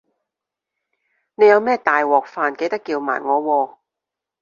[1.35, 3.77] 你有咩大鑊飯記得叫埋我喎